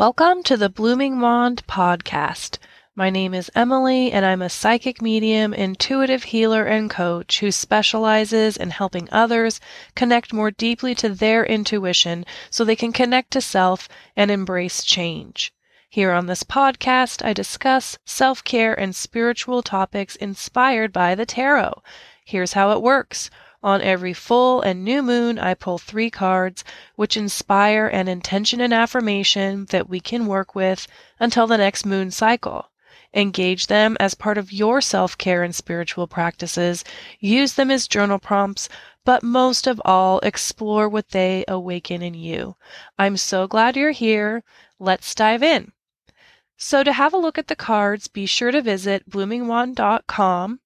Welcome 0.00 0.42
to 0.44 0.56
the 0.56 0.70
Blooming 0.70 1.20
Wand 1.20 1.62
podcast. 1.66 2.56
My 2.96 3.10
name 3.10 3.34
is 3.34 3.50
Emily, 3.54 4.10
and 4.10 4.24
I'm 4.24 4.40
a 4.40 4.48
psychic 4.48 5.02
medium, 5.02 5.52
intuitive 5.52 6.22
healer, 6.22 6.64
and 6.64 6.88
coach 6.88 7.40
who 7.40 7.52
specializes 7.52 8.56
in 8.56 8.70
helping 8.70 9.10
others 9.12 9.60
connect 9.94 10.32
more 10.32 10.50
deeply 10.50 10.94
to 10.94 11.10
their 11.10 11.44
intuition 11.44 12.24
so 12.48 12.64
they 12.64 12.76
can 12.76 12.94
connect 12.94 13.30
to 13.32 13.42
self 13.42 13.90
and 14.16 14.30
embrace 14.30 14.84
change. 14.84 15.52
Here 15.90 16.12
on 16.12 16.24
this 16.24 16.44
podcast, 16.44 17.22
I 17.22 17.34
discuss 17.34 17.98
self 18.06 18.42
care 18.42 18.72
and 18.72 18.96
spiritual 18.96 19.62
topics 19.62 20.16
inspired 20.16 20.94
by 20.94 21.14
the 21.14 21.26
tarot. 21.26 21.82
Here's 22.24 22.54
how 22.54 22.70
it 22.70 22.80
works. 22.80 23.28
On 23.62 23.82
every 23.82 24.14
full 24.14 24.62
and 24.62 24.82
new 24.82 25.02
moon, 25.02 25.38
I 25.38 25.52
pull 25.52 25.76
three 25.76 26.08
cards 26.08 26.64
which 26.96 27.16
inspire 27.16 27.86
an 27.86 28.08
intention 28.08 28.58
and 28.60 28.72
affirmation 28.72 29.66
that 29.66 29.86
we 29.86 30.00
can 30.00 30.26
work 30.26 30.54
with 30.54 30.86
until 31.18 31.46
the 31.46 31.58
next 31.58 31.84
moon 31.84 32.10
cycle. 32.10 32.70
Engage 33.12 33.66
them 33.66 33.98
as 34.00 34.14
part 34.14 34.38
of 34.38 34.50
your 34.50 34.80
self 34.80 35.18
care 35.18 35.42
and 35.42 35.54
spiritual 35.54 36.06
practices. 36.06 36.84
Use 37.18 37.52
them 37.52 37.70
as 37.70 37.86
journal 37.86 38.18
prompts, 38.18 38.70
but 39.04 39.22
most 39.22 39.66
of 39.66 39.82
all, 39.84 40.20
explore 40.20 40.88
what 40.88 41.10
they 41.10 41.44
awaken 41.46 42.02
in 42.02 42.14
you. 42.14 42.56
I'm 42.98 43.18
so 43.18 43.46
glad 43.46 43.76
you're 43.76 43.90
here. 43.90 44.42
Let's 44.78 45.14
dive 45.14 45.42
in. 45.42 45.72
So, 46.56 46.82
to 46.82 46.92
have 46.92 47.12
a 47.12 47.18
look 47.18 47.36
at 47.36 47.48
the 47.48 47.56
cards, 47.56 48.06
be 48.08 48.24
sure 48.24 48.52
to 48.52 48.62
visit 48.62 49.10
bloomingwand.com 49.10 50.60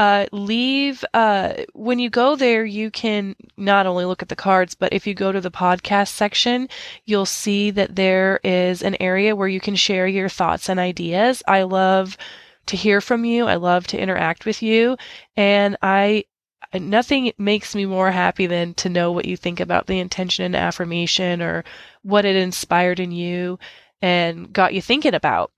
uh, 0.00 0.24
leave 0.32 1.04
uh, 1.12 1.52
when 1.74 1.98
you 1.98 2.08
go 2.08 2.34
there 2.34 2.64
you 2.64 2.90
can 2.90 3.36
not 3.58 3.84
only 3.84 4.06
look 4.06 4.22
at 4.22 4.30
the 4.30 4.34
cards 4.34 4.74
but 4.74 4.94
if 4.94 5.06
you 5.06 5.12
go 5.12 5.30
to 5.30 5.42
the 5.42 5.50
podcast 5.50 6.08
section 6.08 6.66
you'll 7.04 7.26
see 7.26 7.70
that 7.70 7.94
there 7.96 8.40
is 8.42 8.80
an 8.80 8.96
area 8.98 9.36
where 9.36 9.46
you 9.46 9.60
can 9.60 9.76
share 9.76 10.06
your 10.06 10.30
thoughts 10.30 10.70
and 10.70 10.80
ideas. 10.80 11.42
I 11.46 11.64
love 11.64 12.16
to 12.64 12.78
hear 12.78 13.02
from 13.02 13.26
you. 13.26 13.44
I 13.44 13.56
love 13.56 13.86
to 13.88 14.00
interact 14.00 14.46
with 14.46 14.62
you. 14.62 14.96
And 15.36 15.76
i 15.82 16.24
nothing 16.72 17.32
makes 17.36 17.74
me 17.74 17.84
more 17.84 18.10
happy 18.10 18.46
than 18.46 18.72
to 18.74 18.88
know 18.88 19.12
what 19.12 19.26
you 19.26 19.36
think 19.36 19.60
about 19.60 19.86
the 19.86 19.98
intention 19.98 20.46
and 20.46 20.56
affirmation 20.56 21.42
or 21.42 21.62
what 22.04 22.24
it 22.24 22.36
inspired 22.36 23.00
in 23.00 23.12
you 23.12 23.58
and 24.00 24.50
got 24.50 24.72
you 24.72 24.80
thinking 24.80 25.12
about 25.12 25.52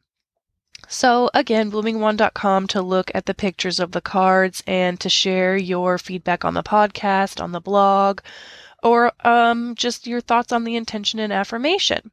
so, 0.89 1.31
again, 1.35 1.73
bloomingwand.com 1.73 2.69
to 2.69 2.83
look 2.83 3.11
at 3.15 3.27
the 3.27 3.35
pictures 3.35 3.81
of 3.81 3.91
the 3.93 4.01
cards 4.01 4.63
and 4.67 5.01
to 5.01 5.09
share 5.09 5.57
your 5.57 5.99
feedback 5.99 6.45
on 6.45 6.55
the 6.55 6.63
podcast, 6.63 7.43
on 7.43 7.51
the 7.53 7.61
blog, 7.61 8.21
or 8.83 9.13
um, 9.27 9.75
just 9.75 10.07
your 10.07 10.21
thoughts 10.21 10.53
on 10.53 10.63
the 10.65 10.77
intention 10.77 11.19
and 11.19 11.33
affirmation. 11.33 12.12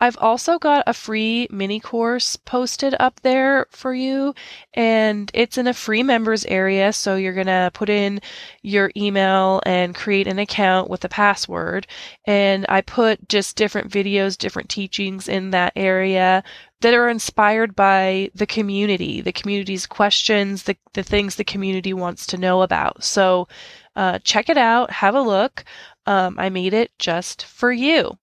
I've 0.00 0.18
also 0.18 0.58
got 0.58 0.82
a 0.88 0.94
free 0.94 1.46
mini 1.50 1.78
course 1.78 2.34
posted 2.34 2.96
up 2.98 3.20
there 3.20 3.66
for 3.70 3.94
you, 3.94 4.34
and 4.74 5.30
it's 5.32 5.58
in 5.58 5.68
a 5.68 5.74
free 5.74 6.02
members 6.02 6.44
area. 6.46 6.92
So 6.92 7.14
you're 7.14 7.32
going 7.32 7.46
to 7.46 7.70
put 7.72 7.88
in 7.88 8.20
your 8.62 8.90
email 8.96 9.60
and 9.64 9.94
create 9.94 10.26
an 10.26 10.40
account 10.40 10.90
with 10.90 11.04
a 11.04 11.08
password. 11.08 11.86
And 12.26 12.66
I 12.68 12.80
put 12.80 13.28
just 13.28 13.54
different 13.54 13.92
videos, 13.92 14.36
different 14.36 14.68
teachings 14.68 15.28
in 15.28 15.50
that 15.50 15.72
area 15.76 16.42
that 16.80 16.94
are 16.94 17.08
inspired 17.08 17.76
by 17.76 18.28
the 18.34 18.46
community, 18.46 19.20
the 19.20 19.32
community's 19.32 19.86
questions, 19.86 20.64
the, 20.64 20.76
the 20.94 21.04
things 21.04 21.36
the 21.36 21.44
community 21.44 21.94
wants 21.94 22.26
to 22.26 22.38
know 22.38 22.62
about. 22.62 23.04
So 23.04 23.46
uh, 23.94 24.18
check 24.24 24.48
it 24.48 24.58
out, 24.58 24.90
have 24.90 25.14
a 25.14 25.22
look. 25.22 25.64
Um, 26.06 26.36
I 26.38 26.48
made 26.48 26.74
it 26.74 26.90
just 26.98 27.44
for 27.44 27.70
you. 27.70 28.18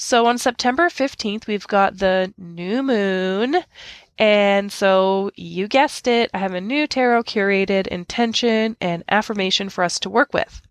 So 0.00 0.26
on 0.26 0.38
September 0.38 0.88
15th, 0.88 1.48
we've 1.48 1.66
got 1.66 1.98
the 1.98 2.32
new 2.38 2.84
moon. 2.84 3.64
And 4.16 4.70
so 4.70 5.32
you 5.34 5.66
guessed 5.66 6.06
it, 6.06 6.30
I 6.32 6.38
have 6.38 6.54
a 6.54 6.60
new 6.60 6.86
tarot 6.86 7.24
curated 7.24 7.88
intention 7.88 8.76
and 8.80 9.02
affirmation 9.08 9.68
for 9.68 9.82
us 9.82 9.98
to 10.00 10.08
work 10.08 10.32
with. 10.32 10.62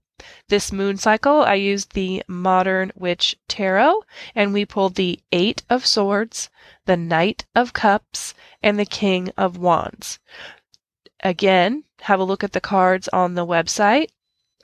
This 0.48 0.72
moon 0.72 0.96
cycle, 0.96 1.42
I 1.42 1.56
used 1.56 1.92
the 1.92 2.24
Modern 2.30 2.94
Witch 2.96 3.36
Tarot, 3.50 4.02
and 4.34 4.54
we 4.54 4.66
pulled 4.66 4.96
the 4.96 5.20
Eight 5.34 5.62
of 5.70 5.86
Swords, 5.86 6.50
the 6.86 6.98
Knight 6.98 7.44
of 7.54 7.74
Cups, 7.74 8.34
and 8.64 8.80
the 8.80 8.86
King 8.86 9.30
of 9.38 9.58
Wands. 9.58 10.20
Again, 11.20 11.84
have 12.04 12.22
a 12.22 12.24
look 12.24 12.46
at 12.46 12.54
the 12.54 12.62
cards 12.62 13.10
on 13.10 13.34
the 13.34 13.46
website. 13.46 14.08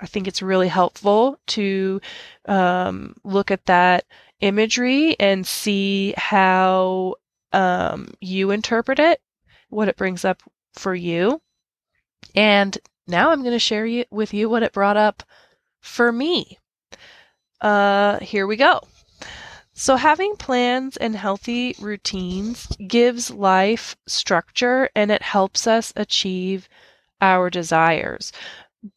I 0.03 0.05
think 0.05 0.27
it's 0.27 0.41
really 0.41 0.67
helpful 0.67 1.39
to 1.47 2.01
um, 2.45 3.15
look 3.23 3.51
at 3.51 3.65
that 3.67 4.03
imagery 4.41 5.15
and 5.17 5.47
see 5.47 6.13
how 6.17 7.15
um, 7.53 8.09
you 8.19 8.51
interpret 8.51 8.99
it, 8.99 9.21
what 9.69 9.87
it 9.87 9.95
brings 9.95 10.25
up 10.25 10.43
for 10.73 10.93
you. 10.93 11.41
And 12.35 12.77
now 13.07 13.31
I'm 13.31 13.43
going 13.43 13.53
to 13.53 13.59
share 13.59 13.85
you, 13.85 14.03
with 14.11 14.33
you 14.33 14.49
what 14.49 14.61
it 14.61 14.73
brought 14.73 14.97
up 14.97 15.23
for 15.79 16.11
me. 16.11 16.57
Uh, 17.61 18.19
here 18.19 18.45
we 18.45 18.57
go. 18.57 18.81
So, 19.73 19.95
having 19.95 20.35
plans 20.35 20.97
and 20.97 21.15
healthy 21.15 21.75
routines 21.79 22.67
gives 22.87 23.31
life 23.31 23.95
structure 24.05 24.89
and 24.95 25.09
it 25.11 25.21
helps 25.21 25.65
us 25.65 25.93
achieve 25.95 26.67
our 27.21 27.49
desires. 27.49 28.33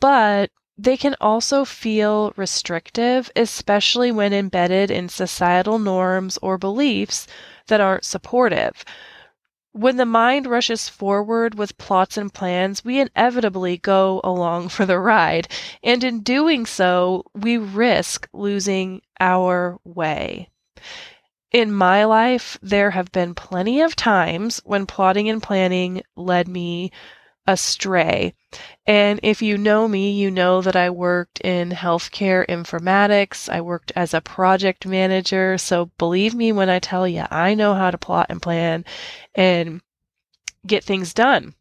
But 0.00 0.50
they 0.78 0.96
can 0.96 1.16
also 1.20 1.64
feel 1.64 2.32
restrictive, 2.36 3.30
especially 3.34 4.12
when 4.12 4.32
embedded 4.32 4.90
in 4.90 5.08
societal 5.08 5.78
norms 5.78 6.38
or 6.42 6.58
beliefs 6.58 7.26
that 7.68 7.80
aren't 7.80 8.04
supportive. 8.04 8.84
When 9.72 9.96
the 9.96 10.06
mind 10.06 10.46
rushes 10.46 10.88
forward 10.88 11.54
with 11.54 11.78
plots 11.78 12.16
and 12.16 12.32
plans, 12.32 12.84
we 12.84 13.00
inevitably 13.00 13.78
go 13.78 14.20
along 14.22 14.68
for 14.70 14.84
the 14.84 14.98
ride, 14.98 15.48
and 15.82 16.04
in 16.04 16.20
doing 16.20 16.66
so, 16.66 17.24
we 17.34 17.56
risk 17.56 18.28
losing 18.32 19.00
our 19.18 19.78
way. 19.84 20.50
In 21.52 21.72
my 21.72 22.04
life, 22.04 22.58
there 22.60 22.90
have 22.90 23.10
been 23.12 23.34
plenty 23.34 23.80
of 23.80 23.96
times 23.96 24.60
when 24.64 24.84
plotting 24.84 25.28
and 25.28 25.42
planning 25.42 26.02
led 26.16 26.48
me 26.48 26.90
astray. 27.46 28.34
And 28.86 29.20
if 29.22 29.42
you 29.42 29.58
know 29.58 29.88
me, 29.88 30.12
you 30.12 30.30
know 30.30 30.60
that 30.62 30.76
I 30.76 30.90
worked 30.90 31.40
in 31.40 31.70
healthcare 31.70 32.46
informatics. 32.46 33.48
I 33.48 33.60
worked 33.60 33.92
as 33.96 34.14
a 34.14 34.20
project 34.20 34.86
manager. 34.86 35.58
So 35.58 35.86
believe 35.98 36.34
me 36.34 36.52
when 36.52 36.68
I 36.68 36.78
tell 36.78 37.06
you, 37.06 37.24
I 37.30 37.54
know 37.54 37.74
how 37.74 37.90
to 37.90 37.98
plot 37.98 38.26
and 38.28 38.40
plan 38.40 38.84
and 39.34 39.80
get 40.66 40.84
things 40.84 41.12
done. 41.12 41.54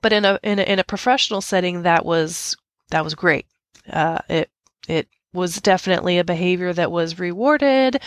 But 0.00 0.12
in 0.12 0.24
a 0.24 0.38
in 0.42 0.58
a, 0.58 0.62
in 0.62 0.78
a 0.78 0.84
professional 0.84 1.40
setting, 1.40 1.82
that 1.82 2.04
was 2.04 2.56
that 2.90 3.04
was 3.04 3.14
great. 3.14 3.46
Uh, 3.90 4.18
it 4.28 4.50
it 4.88 5.08
was 5.32 5.60
definitely 5.60 6.18
a 6.18 6.24
behavior 6.24 6.72
that 6.72 6.90
was 6.90 7.18
rewarded, 7.18 8.00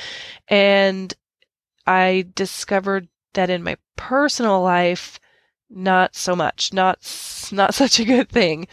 and 0.47 1.13
I 1.85 2.27
discovered 2.33 3.07
that 3.33 3.49
in 3.49 3.63
my 3.63 3.77
personal 3.95 4.61
life 4.61 5.19
not 5.69 6.15
so 6.15 6.35
much, 6.35 6.73
not 6.73 6.99
not 7.51 7.73
such 7.81 7.99
a 7.99 8.05
good 8.05 8.29
thing. 8.29 8.67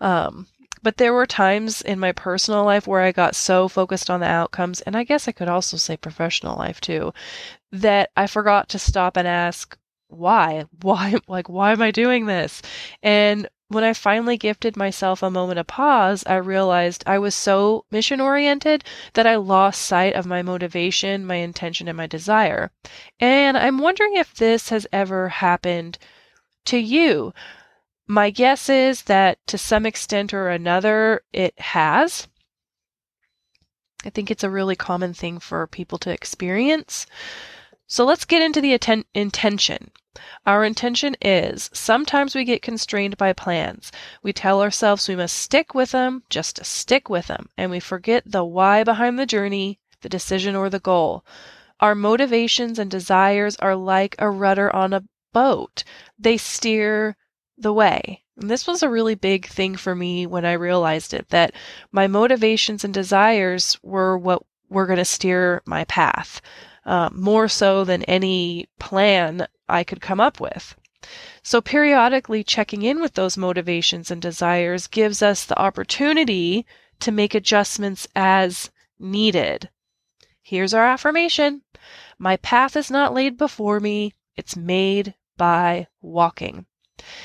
Um, 0.00 0.46
but 0.82 0.96
there 0.96 1.12
were 1.12 1.26
times 1.26 1.82
in 1.82 1.98
my 1.98 2.12
personal 2.12 2.64
life 2.64 2.86
where 2.86 3.02
I 3.02 3.12
got 3.12 3.36
so 3.36 3.68
focused 3.68 4.08
on 4.08 4.20
the 4.20 4.26
outcomes, 4.26 4.80
and 4.80 4.96
I 4.96 5.04
guess 5.04 5.28
I 5.28 5.32
could 5.32 5.48
also 5.48 5.76
say 5.76 5.96
professional 5.96 6.56
life 6.56 6.80
too, 6.80 7.12
that 7.70 8.10
I 8.16 8.26
forgot 8.26 8.68
to 8.70 8.78
stop 8.78 9.16
and 9.16 9.28
ask 9.28 9.76
why, 10.08 10.64
why, 10.82 11.16
like 11.28 11.48
why 11.48 11.72
am 11.72 11.82
I 11.82 11.90
doing 11.90 12.26
this? 12.26 12.62
And 13.02 13.48
when 13.68 13.84
I 13.84 13.92
finally 13.92 14.36
gifted 14.36 14.76
myself 14.76 15.22
a 15.22 15.30
moment 15.30 15.60
of 15.60 15.66
pause, 15.68 16.24
I 16.26 16.36
realized 16.36 17.04
I 17.06 17.18
was 17.18 17.36
so 17.36 17.84
mission 17.92 18.20
oriented 18.20 18.82
that 19.12 19.28
I 19.28 19.36
lost 19.36 19.82
sight 19.82 20.14
of 20.14 20.26
my 20.26 20.42
motivation, 20.42 21.24
my 21.24 21.36
intention, 21.36 21.86
and 21.86 21.96
my 21.96 22.08
desire. 22.08 22.72
And 23.20 23.56
I'm 23.56 23.78
wondering 23.78 24.16
if 24.16 24.34
this 24.34 24.70
has 24.70 24.88
ever 24.92 25.28
happened 25.28 25.98
to 26.66 26.78
you. 26.78 27.32
My 28.06 28.30
guess 28.30 28.68
is 28.68 29.02
that 29.02 29.38
to 29.46 29.56
some 29.56 29.86
extent 29.86 30.34
or 30.34 30.48
another, 30.48 31.22
it 31.32 31.58
has. 31.60 32.26
I 34.04 34.10
think 34.10 34.30
it's 34.30 34.44
a 34.44 34.50
really 34.50 34.76
common 34.76 35.14
thing 35.14 35.38
for 35.38 35.66
people 35.66 35.98
to 35.98 36.10
experience. 36.10 37.06
So 37.86 38.04
let's 38.04 38.24
get 38.24 38.42
into 38.42 38.60
the 38.60 38.74
atten- 38.74 39.04
intention. 39.14 39.90
Our 40.44 40.64
intention 40.64 41.16
is 41.20 41.70
sometimes 41.72 42.34
we 42.34 42.44
get 42.44 42.62
constrained 42.62 43.16
by 43.16 43.32
plans. 43.32 43.92
We 44.22 44.32
tell 44.32 44.60
ourselves 44.60 45.06
we 45.06 45.16
must 45.16 45.36
stick 45.36 45.74
with 45.74 45.92
them 45.92 46.24
just 46.30 46.56
to 46.56 46.64
stick 46.64 47.08
with 47.08 47.28
them, 47.28 47.48
and 47.56 47.70
we 47.70 47.78
forget 47.78 48.24
the 48.26 48.44
why 48.44 48.82
behind 48.82 49.18
the 49.18 49.26
journey, 49.26 49.78
the 50.00 50.08
decision, 50.08 50.56
or 50.56 50.68
the 50.68 50.80
goal. 50.80 51.24
Our 51.78 51.94
motivations 51.94 52.78
and 52.78 52.90
desires 52.90 53.56
are 53.56 53.76
like 53.76 54.16
a 54.18 54.30
rudder 54.30 54.74
on 54.74 54.92
a 54.92 55.04
boat, 55.32 55.84
they 56.18 56.36
steer 56.36 57.16
the 57.58 57.72
way. 57.72 58.24
And 58.36 58.50
this 58.50 58.66
was 58.66 58.82
a 58.82 58.88
really 58.88 59.14
big 59.14 59.46
thing 59.46 59.76
for 59.76 59.94
me 59.94 60.26
when 60.26 60.44
I 60.44 60.52
realized 60.52 61.12
it 61.12 61.28
that 61.28 61.52
my 61.92 62.06
motivations 62.06 62.84
and 62.84 62.94
desires 62.94 63.78
were 63.82 64.16
what 64.16 64.42
were 64.68 64.86
going 64.86 64.98
to 64.98 65.04
steer 65.04 65.62
my 65.66 65.84
path. 65.84 66.40
uh, 66.84 67.10
more 67.12 67.48
so 67.48 67.84
than 67.84 68.02
any 68.04 68.68
plan 68.78 69.46
I 69.68 69.84
could 69.84 70.00
come 70.00 70.20
up 70.20 70.40
with. 70.40 70.74
So, 71.42 71.60
periodically 71.60 72.44
checking 72.44 72.82
in 72.82 73.00
with 73.00 73.14
those 73.14 73.36
motivations 73.36 74.10
and 74.10 74.20
desires 74.20 74.86
gives 74.86 75.22
us 75.22 75.44
the 75.44 75.58
opportunity 75.58 76.66
to 77.00 77.12
make 77.12 77.34
adjustments 77.34 78.06
as 78.14 78.70
needed. 78.98 79.70
Here's 80.42 80.74
our 80.74 80.86
affirmation 80.86 81.62
My 82.18 82.36
path 82.38 82.76
is 82.76 82.90
not 82.90 83.14
laid 83.14 83.38
before 83.38 83.80
me, 83.80 84.12
it's 84.36 84.56
made 84.56 85.14
by 85.40 85.86
walking. 86.02 86.66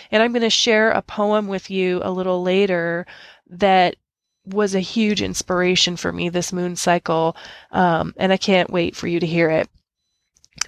And 0.09 0.23
I'm 0.23 0.31
going 0.31 0.41
to 0.41 0.49
share 0.49 0.91
a 0.91 1.01
poem 1.01 1.49
with 1.49 1.69
you 1.69 1.99
a 2.01 2.09
little 2.09 2.41
later 2.41 3.05
that 3.47 3.97
was 4.45 4.73
a 4.73 4.79
huge 4.79 5.21
inspiration 5.21 5.97
for 5.97 6.13
me 6.13 6.29
this 6.29 6.53
moon 6.53 6.77
cycle. 6.77 7.35
Um, 7.71 8.13
and 8.15 8.31
I 8.31 8.37
can't 8.37 8.69
wait 8.69 8.95
for 8.95 9.07
you 9.07 9.19
to 9.19 9.27
hear 9.27 9.49
it. 9.49 9.67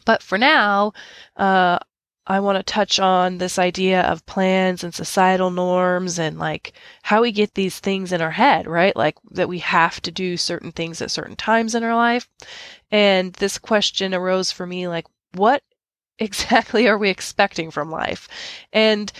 But 0.03 0.21
for 0.21 0.38
now, 0.38 0.91
uh, 1.38 1.79
I 2.25 2.41
want 2.41 2.57
to 2.57 2.63
touch 2.63 2.99
on 2.99 3.38
this 3.38 3.57
idea 3.57 4.01
of 4.01 4.25
plans 4.25 4.83
and 4.83 4.94
societal 4.94 5.49
norms 5.49 6.19
and 6.19 6.38
like 6.38 6.73
how 7.01 7.21
we 7.21 7.31
get 7.31 7.53
these 7.53 7.79
things 7.79 8.11
in 8.11 8.21
our 8.21 8.31
head, 8.31 8.67
right? 8.67 8.94
Like 8.94 9.15
that 9.31 9.47
we 9.47 9.59
have 9.59 10.01
to 10.01 10.11
do 10.11 10.35
certain 10.35 10.73
things 10.73 11.01
at 11.01 11.11
certain 11.11 11.38
times 11.38 11.75
in 11.75 11.83
our 11.85 11.95
life. 11.95 12.27
And 12.91 13.31
this 13.35 13.57
question 13.57 14.13
arose 14.13 14.51
for 14.51 14.67
me 14.67 14.89
like, 14.89 15.05
what 15.33 15.63
exactly 16.19 16.88
are 16.88 16.98
we 16.98 17.10
expecting 17.10 17.72
from 17.72 17.92
life? 17.92 18.28
And 18.72 19.12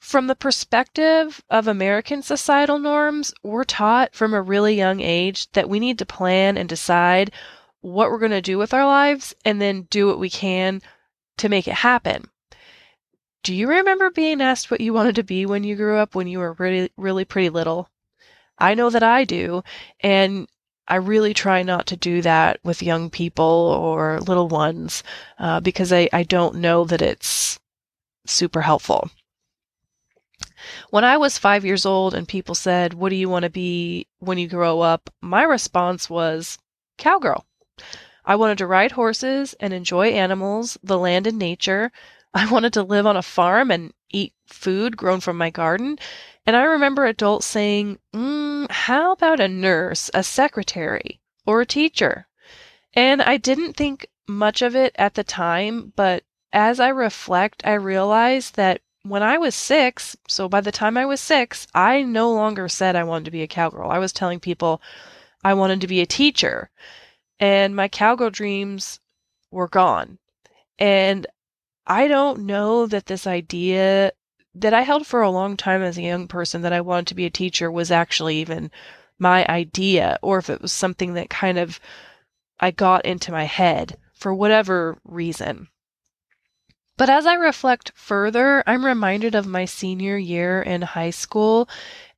from 0.00 0.26
the 0.26 0.36
perspective 0.36 1.42
of 1.50 1.66
American 1.66 2.22
societal 2.22 2.78
norms, 2.78 3.34
we're 3.42 3.64
taught 3.64 4.14
from 4.14 4.32
a 4.32 4.42
really 4.42 4.74
young 4.74 5.00
age 5.00 5.50
that 5.52 5.68
we 5.68 5.80
need 5.80 5.98
to 5.98 6.06
plan 6.06 6.56
and 6.56 6.68
decide 6.68 7.32
what 7.80 8.10
we're 8.10 8.18
going 8.18 8.30
to 8.30 8.40
do 8.40 8.58
with 8.58 8.72
our 8.72 8.86
lives 8.86 9.34
and 9.44 9.60
then 9.60 9.82
do 9.90 10.06
what 10.06 10.18
we 10.18 10.30
can 10.30 10.80
to 11.36 11.48
make 11.48 11.68
it 11.68 11.74
happen. 11.74 12.30
Do 13.42 13.54
you 13.54 13.68
remember 13.68 14.10
being 14.10 14.40
asked 14.40 14.70
what 14.70 14.80
you 14.80 14.92
wanted 14.92 15.14
to 15.16 15.22
be 15.22 15.46
when 15.46 15.64
you 15.64 15.76
grew 15.76 15.96
up 15.96 16.14
when 16.14 16.26
you 16.26 16.38
were 16.38 16.54
really, 16.54 16.90
really 16.96 17.24
pretty 17.24 17.48
little? 17.48 17.88
I 18.58 18.74
know 18.74 18.90
that 18.90 19.02
I 19.02 19.24
do. 19.24 19.62
And 20.00 20.48
I 20.88 20.96
really 20.96 21.34
try 21.34 21.62
not 21.62 21.86
to 21.88 21.96
do 21.96 22.22
that 22.22 22.60
with 22.64 22.82
young 22.82 23.10
people 23.10 23.44
or 23.44 24.20
little 24.20 24.48
ones 24.48 25.02
uh, 25.38 25.60
because 25.60 25.92
I, 25.92 26.08
I 26.14 26.22
don't 26.22 26.56
know 26.56 26.84
that 26.84 27.02
it's 27.02 27.58
super 28.26 28.62
helpful. 28.62 29.10
When 30.90 31.04
I 31.04 31.18
was 31.18 31.36
five 31.36 31.64
years 31.64 31.84
old 31.84 32.14
and 32.14 32.26
people 32.26 32.54
said, 32.54 32.94
What 32.94 33.10
do 33.10 33.16
you 33.16 33.28
want 33.28 33.42
to 33.42 33.50
be 33.50 34.06
when 34.18 34.38
you 34.38 34.48
grow 34.48 34.80
up? 34.80 35.10
My 35.20 35.42
response 35.42 36.08
was, 36.08 36.58
Cowgirl. 36.96 37.44
I 38.24 38.36
wanted 38.36 38.58
to 38.58 38.66
ride 38.66 38.92
horses 38.92 39.54
and 39.60 39.72
enjoy 39.72 40.08
animals, 40.08 40.78
the 40.82 40.98
land 40.98 41.26
and 41.26 41.38
nature. 41.38 41.92
I 42.34 42.50
wanted 42.50 42.72
to 42.74 42.82
live 42.82 43.06
on 43.06 43.16
a 43.16 43.22
farm 43.22 43.70
and 43.70 43.92
eat 44.10 44.32
food 44.46 44.96
grown 44.96 45.20
from 45.20 45.36
my 45.36 45.50
garden. 45.50 45.98
And 46.46 46.56
I 46.56 46.62
remember 46.62 47.04
adults 47.04 47.46
saying, 47.46 47.98
mm, 48.14 48.47
How 48.68 49.12
about 49.12 49.40
a 49.40 49.48
nurse, 49.48 50.10
a 50.14 50.22
secretary, 50.22 51.20
or 51.46 51.60
a 51.60 51.66
teacher? 51.66 52.26
And 52.94 53.22
I 53.22 53.36
didn't 53.36 53.74
think 53.74 54.06
much 54.26 54.62
of 54.62 54.76
it 54.76 54.94
at 54.98 55.14
the 55.14 55.24
time, 55.24 55.92
but 55.96 56.24
as 56.52 56.80
I 56.80 56.88
reflect, 56.88 57.62
I 57.64 57.74
realized 57.74 58.56
that 58.56 58.80
when 59.02 59.22
I 59.22 59.38
was 59.38 59.54
six, 59.54 60.16
so 60.26 60.48
by 60.48 60.60
the 60.60 60.72
time 60.72 60.96
I 60.96 61.06
was 61.06 61.20
six, 61.20 61.66
I 61.74 62.02
no 62.02 62.32
longer 62.32 62.68
said 62.68 62.96
I 62.96 63.04
wanted 63.04 63.26
to 63.26 63.30
be 63.30 63.42
a 63.42 63.46
cowgirl. 63.46 63.90
I 63.90 63.98
was 63.98 64.12
telling 64.12 64.40
people 64.40 64.82
I 65.44 65.54
wanted 65.54 65.80
to 65.80 65.86
be 65.86 66.00
a 66.00 66.06
teacher. 66.06 66.70
And 67.40 67.76
my 67.76 67.88
cowgirl 67.88 68.30
dreams 68.30 69.00
were 69.50 69.68
gone. 69.68 70.18
And 70.78 71.26
I 71.86 72.08
don't 72.08 72.40
know 72.40 72.86
that 72.86 73.06
this 73.06 73.26
idea 73.26 74.12
that 74.60 74.74
I 74.74 74.82
held 74.82 75.06
for 75.06 75.22
a 75.22 75.30
long 75.30 75.56
time 75.56 75.82
as 75.82 75.96
a 75.96 76.02
young 76.02 76.28
person 76.28 76.62
that 76.62 76.72
I 76.72 76.80
wanted 76.80 77.06
to 77.08 77.14
be 77.14 77.26
a 77.26 77.30
teacher 77.30 77.70
was 77.70 77.90
actually 77.90 78.38
even 78.38 78.70
my 79.18 79.46
idea, 79.46 80.18
or 80.22 80.38
if 80.38 80.50
it 80.50 80.60
was 80.62 80.72
something 80.72 81.14
that 81.14 81.30
kind 81.30 81.58
of 81.58 81.80
I 82.60 82.70
got 82.70 83.04
into 83.04 83.32
my 83.32 83.44
head 83.44 83.96
for 84.12 84.34
whatever 84.34 84.98
reason. 85.04 85.68
But 86.96 87.08
as 87.08 87.26
I 87.26 87.34
reflect 87.34 87.92
further, 87.94 88.64
I'm 88.66 88.84
reminded 88.84 89.36
of 89.36 89.46
my 89.46 89.64
senior 89.64 90.16
year 90.16 90.60
in 90.60 90.82
high 90.82 91.10
school. 91.10 91.68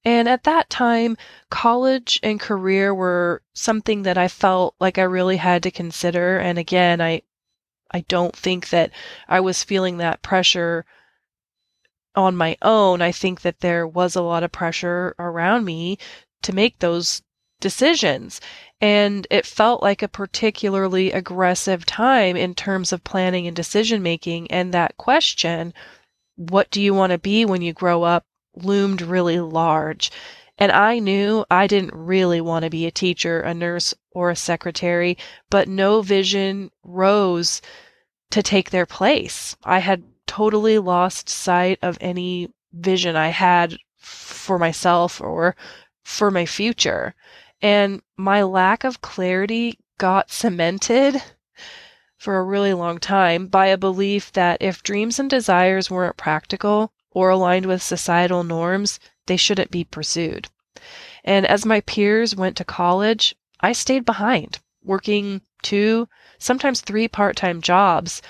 And 0.02 0.26
at 0.26 0.44
that 0.44 0.70
time, 0.70 1.18
college 1.50 2.18
and 2.22 2.40
career 2.40 2.94
were 2.94 3.42
something 3.52 4.02
that 4.04 4.16
I 4.16 4.28
felt 4.28 4.74
like 4.80 4.96
I 4.96 5.02
really 5.02 5.36
had 5.36 5.62
to 5.64 5.70
consider. 5.70 6.38
And 6.38 6.58
again, 6.58 7.02
I 7.02 7.22
I 7.90 8.00
don't 8.08 8.34
think 8.34 8.70
that 8.70 8.92
I 9.28 9.40
was 9.40 9.64
feeling 9.64 9.98
that 9.98 10.22
pressure 10.22 10.86
on 12.14 12.36
my 12.36 12.56
own. 12.62 13.02
I 13.02 13.12
think 13.12 13.42
that 13.42 13.60
there 13.60 13.86
was 13.86 14.16
a 14.16 14.22
lot 14.22 14.42
of 14.42 14.52
pressure 14.52 15.14
around 15.18 15.64
me 15.64 15.98
to 16.42 16.54
make 16.54 16.78
those 16.78 17.22
decisions. 17.60 18.40
And 18.80 19.26
it 19.30 19.44
felt 19.46 19.82
like 19.82 20.02
a 20.02 20.08
particularly 20.08 21.12
aggressive 21.12 21.84
time 21.84 22.36
in 22.36 22.54
terms 22.54 22.92
of 22.92 23.04
planning 23.04 23.46
and 23.46 23.54
decision 23.54 24.02
making. 24.02 24.50
And 24.50 24.72
that 24.72 24.96
question, 24.96 25.74
what 26.36 26.70
do 26.70 26.80
you 26.80 26.94
want 26.94 27.12
to 27.12 27.18
be 27.18 27.44
when 27.44 27.60
you 27.60 27.72
grow 27.72 28.02
up, 28.02 28.24
loomed 28.56 29.02
really 29.02 29.38
large. 29.40 30.10
And 30.58 30.72
I 30.72 30.98
knew 30.98 31.44
I 31.50 31.66
didn't 31.66 31.94
really 31.94 32.40
want 32.40 32.64
to 32.64 32.70
be 32.70 32.86
a 32.86 32.90
teacher, 32.90 33.40
a 33.40 33.54
nurse, 33.54 33.94
or 34.12 34.30
a 34.30 34.36
secretary, 34.36 35.16
but 35.48 35.68
no 35.68 36.02
vision 36.02 36.70
rose 36.82 37.62
to 38.30 38.42
take 38.42 38.70
their 38.70 38.86
place. 38.86 39.56
I 39.64 39.78
had 39.78 40.02
totally 40.30 40.78
lost 40.78 41.28
sight 41.28 41.76
of 41.82 41.98
any 42.00 42.48
vision 42.72 43.16
I 43.16 43.30
had 43.30 43.76
for 43.98 44.60
myself 44.60 45.20
or 45.20 45.56
for 46.04 46.30
my 46.30 46.46
future. 46.46 47.16
And 47.60 48.00
my 48.16 48.44
lack 48.44 48.84
of 48.84 49.00
clarity 49.00 49.80
got 49.98 50.30
cemented 50.30 51.20
for 52.16 52.38
a 52.38 52.44
really 52.44 52.72
long 52.72 53.00
time 53.00 53.48
by 53.48 53.66
a 53.66 53.76
belief 53.76 54.30
that 54.32 54.58
if 54.60 54.84
dreams 54.84 55.18
and 55.18 55.28
desires 55.28 55.90
weren't 55.90 56.16
practical 56.16 56.92
or 57.10 57.30
aligned 57.30 57.66
with 57.66 57.82
societal 57.82 58.44
norms, 58.44 59.00
they 59.26 59.36
shouldn't 59.36 59.72
be 59.72 59.82
pursued. 59.82 60.46
And 61.24 61.44
as 61.44 61.66
my 61.66 61.80
peers 61.80 62.36
went 62.36 62.56
to 62.58 62.64
college, 62.64 63.34
I 63.60 63.72
stayed 63.72 64.04
behind, 64.04 64.60
working 64.84 65.40
two, 65.62 66.08
sometimes 66.38 66.82
three 66.82 67.08
part 67.08 67.34
time 67.34 67.60
jobs. 67.60 68.22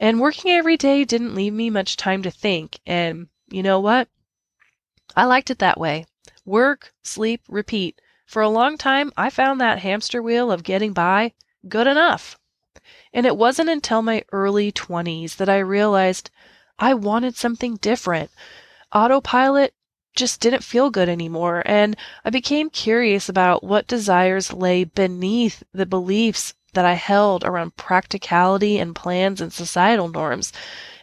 And 0.00 0.18
working 0.18 0.50
every 0.50 0.78
day 0.78 1.04
didn't 1.04 1.34
leave 1.34 1.52
me 1.52 1.68
much 1.68 1.96
time 1.96 2.22
to 2.22 2.30
think. 2.30 2.80
And 2.86 3.28
you 3.50 3.62
know 3.62 3.78
what? 3.78 4.08
I 5.14 5.26
liked 5.26 5.50
it 5.50 5.58
that 5.58 5.78
way. 5.78 6.06
Work, 6.46 6.94
sleep, 7.04 7.42
repeat. 7.48 8.00
For 8.24 8.40
a 8.40 8.48
long 8.48 8.78
time, 8.78 9.12
I 9.16 9.28
found 9.28 9.60
that 9.60 9.80
hamster 9.80 10.22
wheel 10.22 10.50
of 10.50 10.62
getting 10.62 10.94
by 10.94 11.34
good 11.68 11.86
enough. 11.86 12.38
And 13.12 13.26
it 13.26 13.36
wasn't 13.36 13.68
until 13.68 14.00
my 14.00 14.24
early 14.32 14.72
20s 14.72 15.36
that 15.36 15.50
I 15.50 15.58
realized 15.58 16.30
I 16.78 16.94
wanted 16.94 17.36
something 17.36 17.76
different. 17.76 18.30
Autopilot 18.92 19.74
just 20.16 20.40
didn't 20.40 20.64
feel 20.64 20.90
good 20.90 21.08
anymore, 21.08 21.62
and 21.66 21.96
I 22.24 22.30
became 22.30 22.70
curious 22.70 23.28
about 23.28 23.62
what 23.62 23.86
desires 23.86 24.52
lay 24.52 24.84
beneath 24.84 25.62
the 25.72 25.86
beliefs 25.86 26.54
that 26.74 26.84
I 26.84 26.94
held 26.94 27.44
around 27.44 27.76
practicality 27.76 28.78
and 28.78 28.94
plans 28.94 29.40
and 29.40 29.52
societal 29.52 30.08
norms. 30.08 30.52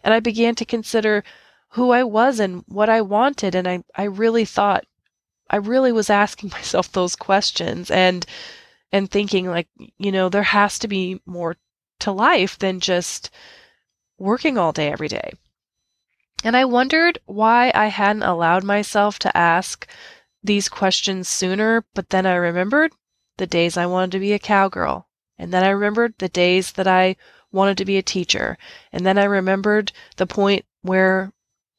And 0.04 0.14
I 0.14 0.20
began 0.20 0.56
to 0.56 0.66
consider 0.66 1.24
who 1.70 1.92
I 1.92 2.04
was 2.04 2.40
and 2.40 2.64
what 2.68 2.90
I 2.90 3.02
wanted, 3.02 3.54
and 3.56 3.68
I, 3.68 3.84
I 3.96 4.04
really 4.04 4.46
thought 4.46 4.86
I 5.50 5.58
really 5.58 5.92
was 5.92 6.10
asking 6.10 6.50
myself 6.54 6.92
those 6.92 7.16
questions 7.16 7.92
and 7.92 8.26
and 8.92 9.12
thinking 9.12 9.50
like, 9.50 9.68
you 9.98 10.12
know, 10.12 10.30
there 10.30 10.44
has 10.44 10.80
to 10.80 10.88
be 10.88 11.22
more 11.26 11.58
to 12.00 12.12
life 12.12 12.58
than 12.58 12.80
just 12.80 13.30
working 14.18 14.58
all 14.58 14.72
day 14.72 14.92
every 14.92 15.10
day. 15.10 15.34
And 16.44 16.56
I 16.56 16.66
wondered 16.66 17.20
why 17.26 17.72
I 17.76 17.88
hadn't 17.88 18.24
allowed 18.24 18.64
myself 18.64 19.20
to 19.20 19.38
ask 19.38 19.88
these 20.44 20.70
questions 20.70 21.28
sooner, 21.28 21.84
but 21.94 22.10
then 22.10 22.26
I 22.26 22.36
remembered 22.36 22.94
the 23.38 23.48
days 23.48 23.76
I 23.76 23.88
wanted 23.88 24.12
to 24.12 24.20
be 24.20 24.34
a 24.34 24.40
cowgirl. 24.40 25.07
And 25.38 25.54
then 25.54 25.64
I 25.64 25.70
remembered 25.70 26.16
the 26.18 26.30
days 26.30 26.72
that 26.74 26.88
I 26.88 27.16
wanted 27.52 27.78
to 27.78 27.86
be 27.86 27.98
a 27.98 28.04
teacher. 28.04 28.58
And 28.92 29.06
then 29.06 29.18
I 29.18 29.24
remembered 29.26 29.92
the 30.16 30.28
point 30.28 30.66
where 30.82 31.32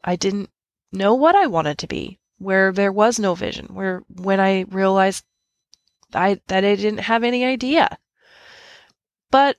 I 0.05 0.17
didn't 0.17 0.50
know 0.93 1.15
what 1.15 1.35
I 1.35 1.47
wanted 1.47 1.79
to 1.79 1.87
be, 1.87 2.19
where 2.38 2.73
there 2.73 2.93
was 2.93 3.19
no 3.19 3.35
vision, 3.35 3.67
where 3.75 4.03
when 4.09 4.41
I 4.41 4.62
realized 4.62 5.25
I 6.15 6.41
that 6.47 6.65
I 6.65 6.75
didn't 6.77 6.99
have 6.99 7.25
any 7.25 7.45
idea. 7.45 7.99
But 9.31 9.59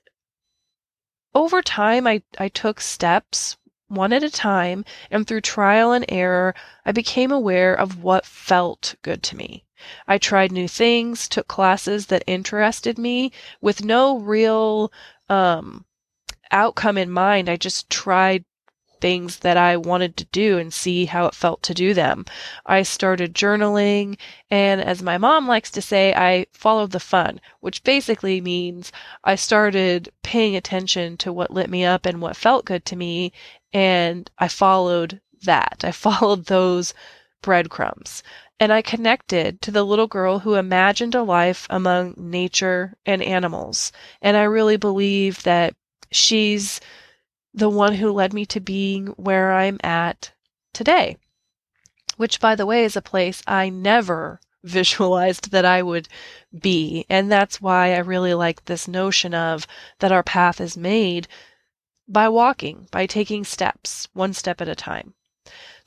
over 1.34 1.62
time 1.62 2.06
I, 2.06 2.22
I 2.38 2.48
took 2.48 2.80
steps 2.80 3.56
one 3.86 4.12
at 4.12 4.22
a 4.22 4.30
time, 4.30 4.84
and 5.10 5.26
through 5.26 5.40
trial 5.42 5.92
and 5.92 6.04
error, 6.08 6.54
I 6.84 6.92
became 6.92 7.32
aware 7.32 7.74
of 7.74 8.02
what 8.02 8.24
felt 8.24 8.94
good 9.02 9.22
to 9.24 9.36
me. 9.36 9.64
I 10.06 10.18
tried 10.18 10.52
new 10.52 10.68
things, 10.68 11.28
took 11.28 11.48
classes 11.48 12.06
that 12.06 12.24
interested 12.26 12.98
me 12.98 13.32
with 13.60 13.84
no 13.84 14.18
real 14.18 14.92
um, 15.28 15.84
outcome 16.50 16.98
in 16.98 17.10
mind. 17.10 17.48
I 17.48 17.56
just 17.56 17.90
tried 17.90 18.44
things 19.00 19.38
that 19.38 19.56
I 19.56 19.76
wanted 19.76 20.16
to 20.18 20.24
do 20.26 20.58
and 20.58 20.72
see 20.72 21.06
how 21.06 21.26
it 21.26 21.34
felt 21.34 21.62
to 21.64 21.74
do 21.74 21.94
them. 21.94 22.26
I 22.66 22.82
started 22.82 23.34
journaling, 23.34 24.18
and 24.50 24.80
as 24.80 25.02
my 25.02 25.16
mom 25.18 25.48
likes 25.48 25.70
to 25.72 25.82
say, 25.82 26.12
I 26.14 26.46
followed 26.52 26.90
the 26.90 27.00
fun, 27.00 27.40
which 27.60 27.82
basically 27.82 28.40
means 28.40 28.92
I 29.24 29.36
started 29.36 30.12
paying 30.22 30.54
attention 30.54 31.16
to 31.18 31.32
what 31.32 31.50
lit 31.50 31.70
me 31.70 31.84
up 31.84 32.06
and 32.06 32.20
what 32.20 32.36
felt 32.36 32.64
good 32.66 32.84
to 32.86 32.96
me, 32.96 33.32
and 33.72 34.30
I 34.38 34.48
followed 34.48 35.20
that. 35.42 35.82
I 35.82 35.92
followed 36.06 36.46
those 36.46 36.94
breadcrumbs. 37.42 38.22
And 38.58 38.72
I 38.72 38.82
connected 38.82 39.62
to 39.62 39.70
the 39.70 39.84
little 39.84 40.06
girl 40.06 40.40
who 40.40 40.54
imagined 40.54 41.14
a 41.14 41.22
life 41.22 41.66
among 41.70 42.14
nature 42.16 42.94
and 43.06 43.22
animals. 43.22 43.90
And 44.20 44.36
I 44.36 44.42
really 44.42 44.76
believe 44.76 45.42
that 45.44 45.74
she's 46.10 46.80
the 47.54 47.70
one 47.70 47.94
who 47.94 48.12
led 48.12 48.32
me 48.32 48.46
to 48.46 48.60
being 48.60 49.08
where 49.08 49.52
I'm 49.52 49.78
at 49.82 50.32
today, 50.72 51.16
which, 52.16 52.40
by 52.40 52.54
the 52.54 52.66
way, 52.66 52.84
is 52.84 52.96
a 52.96 53.02
place 53.02 53.42
I 53.46 53.70
never 53.70 54.40
visualized 54.62 55.52
that 55.52 55.64
I 55.64 55.82
would 55.82 56.06
be. 56.56 57.06
And 57.08 57.32
that's 57.32 57.62
why 57.62 57.94
I 57.94 57.98
really 57.98 58.34
like 58.34 58.66
this 58.66 58.86
notion 58.86 59.32
of 59.32 59.66
that 60.00 60.12
our 60.12 60.22
path 60.22 60.60
is 60.60 60.76
made 60.76 61.26
by 62.06 62.28
walking, 62.28 62.88
by 62.90 63.06
taking 63.06 63.44
steps, 63.44 64.08
one 64.12 64.34
step 64.34 64.60
at 64.60 64.68
a 64.68 64.74
time. 64.74 65.14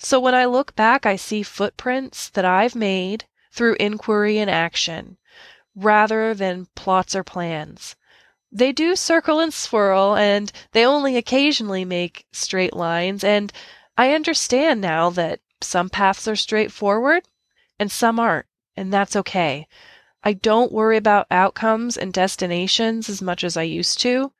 So 0.04 0.20
when 0.20 0.36
I 0.36 0.46
look 0.46 0.76
back, 0.76 1.06
I 1.06 1.16
see 1.16 1.42
footprints 1.42 2.30
that 2.30 2.46
I've 2.46 2.76
made 2.76 3.26
through 3.52 3.78
inquiry 3.80 4.38
and 4.38 4.50
action 4.52 5.18
rather 5.76 6.36
than 6.36 6.68
plots 6.76 7.16
or 7.16 7.24
plans 7.24 7.96
they 8.56 8.72
do 8.72 8.96
circle 8.96 9.40
and 9.40 9.52
swirl, 9.52 10.16
and 10.16 10.52
they 10.74 10.86
only 10.86 11.18
occasionally 11.18 11.84
make 11.84 12.28
straight 12.32 12.76
lines. 12.76 13.24
And 13.24 13.52
I 13.98 14.14
understand 14.14 14.80
now 14.80 15.10
that 15.10 15.40
some 15.60 15.90
paths 15.90 16.28
are 16.28 16.36
straightforward 16.36 17.24
and 17.80 17.92
some 17.92 18.20
aren't, 18.20 18.46
and 18.78 18.94
that's 18.94 19.16
okay. 19.16 19.68
I 20.24 20.34
don't 20.34 20.72
worry 20.72 20.98
about 20.98 21.26
outcomes 21.32 21.98
and 21.98 22.14
destinations 22.14 23.10
as 23.10 23.22
much 23.24 23.44
as 23.44 23.58
I 23.58 23.64
used 23.64 24.00
to. 24.02 24.32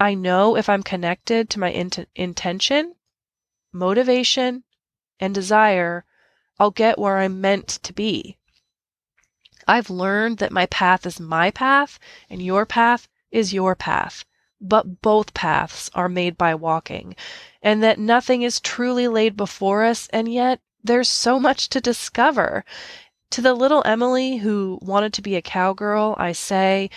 I 0.00 0.14
know 0.14 0.56
if 0.56 0.68
I'm 0.68 0.82
connected 0.82 1.48
to 1.50 1.60
my 1.60 1.70
int- 1.70 2.08
intention, 2.16 2.94
motivation, 3.72 4.64
and 5.20 5.34
desire, 5.34 6.04
I'll 6.58 6.70
get 6.70 6.98
where 6.98 7.18
I'm 7.18 7.40
meant 7.40 7.68
to 7.68 7.92
be. 7.92 8.38
I've 9.68 9.90
learned 9.90 10.38
that 10.38 10.50
my 10.50 10.66
path 10.66 11.06
is 11.06 11.20
my 11.20 11.50
path 11.50 11.98
and 12.28 12.42
your 12.42 12.66
path 12.66 13.06
is 13.30 13.52
your 13.52 13.76
path, 13.76 14.24
but 14.60 15.00
both 15.00 15.34
paths 15.34 15.90
are 15.94 16.08
made 16.08 16.36
by 16.36 16.54
walking, 16.54 17.14
and 17.62 17.82
that 17.82 17.98
nothing 17.98 18.42
is 18.42 18.58
truly 18.58 19.06
laid 19.06 19.36
before 19.36 19.84
us, 19.84 20.08
and 20.12 20.32
yet 20.32 20.60
there's 20.82 21.08
so 21.08 21.38
much 21.38 21.68
to 21.68 21.80
discover. 21.80 22.64
To 23.30 23.40
the 23.40 23.54
little 23.54 23.82
Emily 23.86 24.38
who 24.38 24.78
wanted 24.82 25.12
to 25.12 25.22
be 25.22 25.36
a 25.36 25.42
cowgirl, 25.42 26.16
I 26.18 26.32
say, 26.32 26.90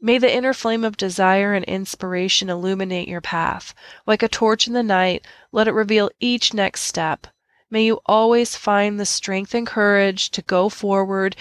May 0.00 0.18
the 0.18 0.32
inner 0.32 0.54
flame 0.54 0.84
of 0.84 0.96
desire 0.96 1.52
and 1.52 1.64
inspiration 1.64 2.48
illuminate 2.48 3.08
your 3.08 3.20
path. 3.20 3.74
Like 4.06 4.22
a 4.22 4.28
torch 4.28 4.66
in 4.66 4.72
the 4.72 4.82
night, 4.82 5.26
let 5.52 5.68
it 5.68 5.72
reveal 5.72 6.10
each 6.20 6.54
next 6.54 6.82
step. 6.82 7.26
May 7.70 7.84
you 7.84 8.00
always 8.06 8.56
find 8.56 8.98
the 8.98 9.06
strength 9.06 9.54
and 9.54 9.66
courage 9.66 10.30
to 10.32 10.42
go 10.42 10.68
forward, 10.68 11.36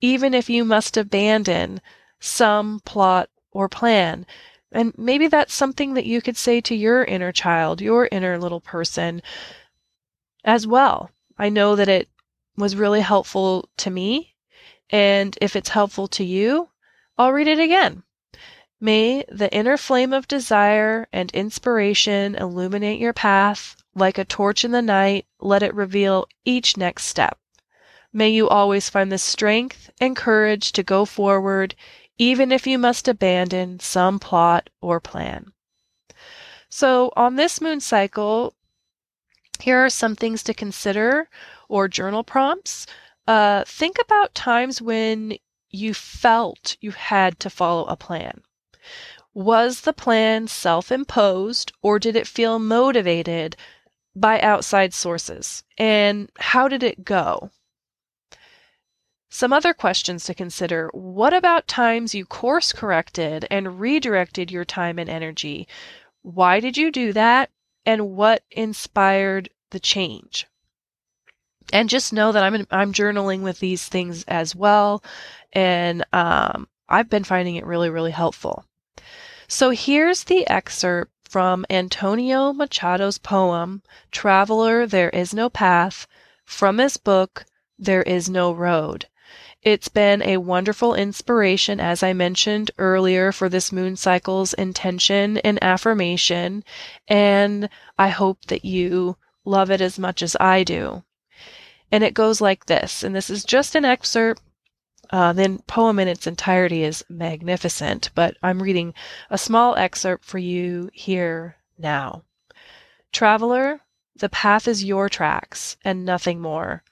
even 0.00 0.34
if 0.34 0.50
you 0.50 0.64
must 0.64 0.96
abandon 0.96 1.80
some 2.20 2.80
plot 2.80 3.30
or 3.52 3.68
plan. 3.68 4.26
And 4.72 4.92
maybe 4.98 5.28
that's 5.28 5.54
something 5.54 5.94
that 5.94 6.04
you 6.04 6.20
could 6.20 6.36
say 6.36 6.60
to 6.62 6.74
your 6.74 7.04
inner 7.04 7.32
child, 7.32 7.80
your 7.80 8.08
inner 8.10 8.38
little 8.38 8.60
person 8.60 9.22
as 10.44 10.66
well. 10.66 11.10
I 11.38 11.48
know 11.48 11.76
that 11.76 11.88
it 11.88 12.08
was 12.56 12.76
really 12.76 13.00
helpful 13.00 13.68
to 13.78 13.90
me. 13.90 14.34
And 14.90 15.38
if 15.40 15.54
it's 15.54 15.68
helpful 15.68 16.08
to 16.08 16.24
you, 16.24 16.70
I'll 17.16 17.32
read 17.32 17.46
it 17.48 17.60
again. 17.60 18.02
May 18.80 19.24
the 19.28 19.52
inner 19.52 19.76
flame 19.76 20.12
of 20.12 20.28
desire 20.28 21.08
and 21.12 21.30
inspiration 21.32 22.34
illuminate 22.34 23.00
your 23.00 23.12
path 23.12 23.76
like 23.94 24.18
a 24.18 24.24
torch 24.24 24.64
in 24.64 24.70
the 24.70 24.82
night. 24.82 25.26
Let 25.40 25.62
it 25.62 25.74
reveal 25.74 26.26
each 26.44 26.76
next 26.76 27.04
step. 27.04 27.38
May 28.12 28.30
you 28.30 28.48
always 28.48 28.88
find 28.88 29.12
the 29.12 29.18
strength 29.18 29.90
and 30.00 30.16
courage 30.16 30.72
to 30.72 30.82
go 30.82 31.04
forward, 31.04 31.74
even 32.16 32.52
if 32.52 32.66
you 32.66 32.78
must 32.78 33.06
abandon 33.06 33.80
some 33.80 34.18
plot 34.18 34.70
or 34.80 35.00
plan. 35.00 35.52
So, 36.70 37.12
on 37.16 37.36
this 37.36 37.60
moon 37.60 37.80
cycle, 37.80 38.54
here 39.60 39.84
are 39.84 39.90
some 39.90 40.16
things 40.16 40.42
to 40.44 40.54
consider 40.54 41.28
or 41.68 41.88
journal 41.88 42.24
prompts. 42.24 42.86
Uh, 43.26 43.64
think 43.66 43.96
about 44.00 44.34
times 44.34 44.80
when 44.80 45.38
you 45.70 45.92
felt 45.92 46.76
you 46.80 46.92
had 46.92 47.38
to 47.40 47.50
follow 47.50 47.84
a 47.86 47.96
plan. 47.96 48.42
Was 49.34 49.82
the 49.82 49.92
plan 49.92 50.48
self 50.48 50.90
imposed 50.90 51.72
or 51.82 51.98
did 51.98 52.16
it 52.16 52.26
feel 52.26 52.58
motivated 52.58 53.56
by 54.20 54.40
outside 54.40 54.94
sources? 54.94 55.62
And 55.76 56.30
how 56.38 56.68
did 56.68 56.82
it 56.82 57.04
go? 57.04 57.50
Some 59.30 59.52
other 59.52 59.74
questions 59.74 60.24
to 60.24 60.34
consider. 60.34 60.88
What 60.94 61.34
about 61.34 61.68
times 61.68 62.14
you 62.14 62.24
course 62.24 62.72
corrected 62.72 63.46
and 63.50 63.78
redirected 63.78 64.50
your 64.50 64.64
time 64.64 64.98
and 64.98 65.10
energy? 65.10 65.68
Why 66.22 66.60
did 66.60 66.76
you 66.76 66.90
do 66.90 67.12
that? 67.12 67.50
And 67.84 68.16
what 68.16 68.42
inspired 68.50 69.50
the 69.70 69.80
change? 69.80 70.46
And 71.72 71.90
just 71.90 72.12
know 72.12 72.32
that 72.32 72.42
I'm 72.42 72.66
I'm 72.70 72.94
journaling 72.94 73.42
with 73.42 73.60
these 73.60 73.86
things 73.86 74.24
as 74.24 74.56
well, 74.56 75.04
and 75.52 76.04
um, 76.14 76.66
I've 76.88 77.10
been 77.10 77.24
finding 77.24 77.56
it 77.56 77.66
really 77.66 77.90
really 77.90 78.10
helpful. 78.10 78.64
So 79.48 79.70
here's 79.70 80.24
the 80.24 80.48
excerpt 80.48 81.12
from 81.28 81.66
Antonio 81.68 82.52
Machado's 82.54 83.18
poem 83.18 83.82
"Traveler, 84.10 84.86
There 84.86 85.10
Is 85.10 85.34
No 85.34 85.50
Path" 85.50 86.06
from 86.44 86.78
his 86.78 86.96
book 86.96 87.44
"There 87.78 88.02
Is 88.02 88.30
No 88.30 88.50
Road." 88.52 89.06
It's 89.62 89.88
been 89.88 90.22
a 90.22 90.38
wonderful 90.38 90.94
inspiration, 90.94 91.80
as 91.80 92.02
I 92.02 92.14
mentioned 92.14 92.70
earlier, 92.78 93.30
for 93.30 93.48
this 93.48 93.72
moon 93.72 93.96
cycle's 93.96 94.54
intention 94.54 95.36
and 95.38 95.62
affirmation. 95.62 96.64
And 97.08 97.68
I 97.98 98.08
hope 98.08 98.46
that 98.46 98.64
you 98.64 99.16
love 99.44 99.70
it 99.70 99.80
as 99.80 99.98
much 99.98 100.22
as 100.22 100.36
I 100.40 100.64
do. 100.64 101.02
And 101.92 102.04
it 102.04 102.14
goes 102.14 102.40
like 102.40 102.66
this, 102.66 103.02
and 103.02 103.14
this 103.14 103.28
is 103.28 103.44
just 103.44 103.74
an 103.74 103.84
excerpt. 103.84 104.40
Uh, 105.10 105.32
the 105.32 105.58
poem 105.66 105.98
in 105.98 106.06
its 106.06 106.26
entirety 106.26 106.84
is 106.84 107.02
magnificent, 107.08 108.10
but 108.14 108.36
I'm 108.42 108.62
reading 108.62 108.92
a 109.30 109.38
small 109.38 109.74
excerpt 109.76 110.22
for 110.22 110.36
you 110.36 110.90
here 110.92 111.56
now. 111.78 112.24
Traveler, 113.10 113.80
the 114.14 114.28
path 114.28 114.68
is 114.68 114.84
your 114.84 115.08
tracks 115.08 115.78
and 115.82 116.04
nothing 116.04 116.40
more. 116.40 116.82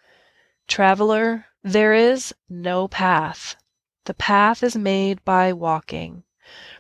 Traveler, 0.67 1.45
there 1.63 1.93
is 1.93 2.35
no 2.49 2.89
path. 2.89 3.55
The 4.07 4.15
path 4.15 4.63
is 4.63 4.77
made 4.77 5.23
by 5.25 5.53
walking. 5.53 6.23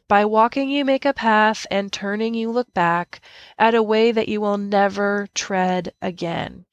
By 0.08 0.24
walking, 0.24 0.70
you 0.70 0.86
make 0.86 1.04
a 1.04 1.12
path, 1.12 1.66
and 1.70 1.92
turning, 1.92 2.32
you 2.32 2.50
look 2.50 2.72
back 2.72 3.20
at 3.58 3.74
a 3.74 3.82
way 3.82 4.10
that 4.10 4.28
you 4.28 4.40
will 4.40 4.56
never 4.56 5.28
tread 5.34 5.92
again. 6.00 6.64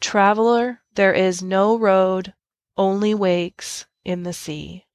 Traveler, 0.00 0.82
there 0.94 1.14
is 1.14 1.42
no 1.42 1.76
road, 1.76 2.32
only 2.76 3.12
wakes 3.12 3.86
in 4.04 4.22
the 4.22 4.32
sea. 4.32 4.86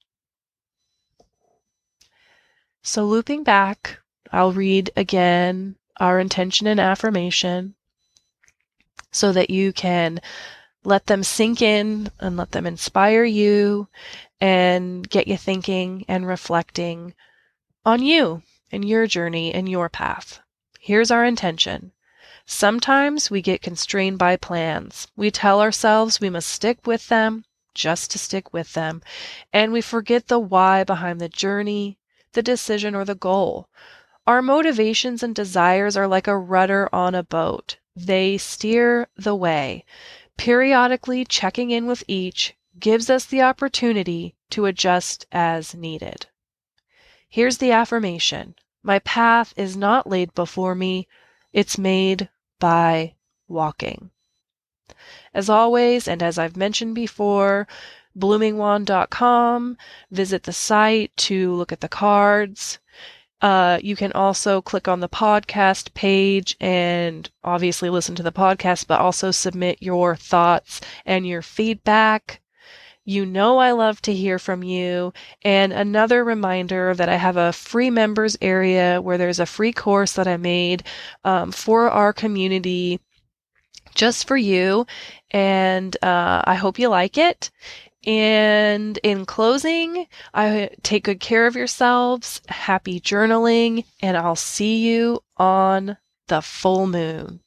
So, 2.82 3.04
looping 3.04 3.44
back, 3.44 3.98
I'll 4.30 4.52
read 4.52 4.90
again 4.96 5.76
our 5.98 6.18
intention 6.18 6.66
and 6.66 6.80
affirmation 6.80 7.74
so 9.10 9.32
that 9.32 9.48
you 9.48 9.72
can 9.72 10.20
let 10.84 11.06
them 11.06 11.22
sink 11.22 11.62
in 11.62 12.10
and 12.20 12.36
let 12.36 12.50
them 12.50 12.66
inspire 12.66 13.24
you 13.24 13.88
and 14.40 15.08
get 15.08 15.28
you 15.28 15.36
thinking 15.36 16.04
and 16.08 16.26
reflecting 16.26 17.14
on 17.86 18.02
you 18.02 18.42
and 18.70 18.86
your 18.86 19.06
journey 19.06 19.54
and 19.54 19.68
your 19.68 19.88
path. 19.88 20.40
Here's 20.80 21.10
our 21.10 21.24
intention. 21.24 21.92
Sometimes 22.44 23.30
we 23.30 23.40
get 23.40 23.62
constrained 23.62 24.18
by 24.18 24.36
plans. 24.36 25.08
We 25.16 25.30
tell 25.30 25.62
ourselves 25.62 26.20
we 26.20 26.28
must 26.28 26.50
stick 26.50 26.86
with 26.86 27.08
them 27.08 27.44
just 27.74 28.10
to 28.12 28.18
stick 28.18 28.52
with 28.52 28.72
them, 28.74 29.02
and 29.52 29.72
we 29.72 29.80
forget 29.80 30.28
the 30.28 30.38
why 30.38 30.84
behind 30.84 31.20
the 31.20 31.28
journey, 31.28 31.98
the 32.32 32.42
decision, 32.42 32.94
or 32.94 33.04
the 33.04 33.14
goal. 33.14 33.68
Our 34.26 34.42
motivations 34.42 35.22
and 35.22 35.34
desires 35.34 35.96
are 35.96 36.08
like 36.08 36.26
a 36.26 36.38
rudder 36.38 36.88
on 36.94 37.14
a 37.14 37.22
boat. 37.22 37.78
They 37.94 38.38
steer 38.38 39.08
the 39.16 39.34
way 39.34 39.84
periodically 40.36 41.24
checking 41.24 41.70
in 41.70 41.86
with 41.86 42.02
each, 42.08 42.54
gives 42.78 43.08
us 43.08 43.24
the 43.24 43.42
opportunity 43.42 44.34
to 44.50 44.66
adjust 44.66 45.26
as 45.32 45.74
needed. 45.74 46.26
Here's 47.28 47.58
the 47.58 47.72
affirmation 47.72 48.54
My 48.82 48.98
path 49.00 49.54
is 49.56 49.76
not 49.76 50.08
laid 50.08 50.34
before 50.34 50.74
me, 50.74 51.08
it's 51.52 51.78
made 51.78 52.28
by 52.58 53.14
walking. 53.48 54.10
As 55.32 55.48
always, 55.50 56.06
and 56.06 56.22
as 56.22 56.38
I've 56.38 56.56
mentioned 56.56 56.94
before, 56.94 57.66
bloomingwand.com, 58.18 59.76
visit 60.10 60.42
the 60.44 60.52
site 60.52 61.16
to 61.16 61.54
look 61.54 61.72
at 61.72 61.80
the 61.80 61.88
cards. 61.88 62.78
Uh, 63.40 63.78
you 63.82 63.94
can 63.94 64.12
also 64.12 64.62
click 64.62 64.88
on 64.88 65.00
the 65.00 65.08
podcast 65.08 65.92
page 65.92 66.56
and 66.60 67.30
obviously 67.42 67.90
listen 67.90 68.14
to 68.14 68.22
the 68.22 68.32
podcast, 68.32 68.86
but 68.86 69.00
also 69.00 69.30
submit 69.30 69.82
your 69.82 70.16
thoughts 70.16 70.80
and 71.04 71.26
your 71.26 71.42
feedback. 71.42 72.40
You 73.04 73.26
know, 73.26 73.58
I 73.58 73.72
love 73.72 74.00
to 74.02 74.14
hear 74.14 74.38
from 74.38 74.62
you. 74.62 75.12
And 75.42 75.74
another 75.74 76.24
reminder 76.24 76.94
that 76.94 77.10
I 77.10 77.16
have 77.16 77.36
a 77.36 77.52
free 77.52 77.90
members 77.90 78.34
area 78.40 79.02
where 79.02 79.18
there's 79.18 79.40
a 79.40 79.46
free 79.46 79.72
course 79.72 80.12
that 80.14 80.26
I 80.26 80.38
made 80.38 80.84
um, 81.22 81.52
for 81.52 81.90
our 81.90 82.14
community 82.14 82.98
just 83.94 84.26
for 84.26 84.36
you. 84.36 84.86
And 85.30 85.96
uh, 86.02 86.42
I 86.44 86.54
hope 86.54 86.78
you 86.78 86.88
like 86.88 87.18
it. 87.18 87.50
And 88.06 88.98
in 89.02 89.24
closing, 89.24 90.06
I 90.34 90.70
take 90.82 91.04
good 91.04 91.20
care 91.20 91.46
of 91.46 91.56
yourselves. 91.56 92.42
Happy 92.48 93.00
journaling, 93.00 93.86
and 94.02 94.16
I'll 94.16 94.36
see 94.36 94.78
you 94.78 95.20
on 95.38 95.96
the 96.28 96.42
full 96.42 96.86
moon. 96.86 97.40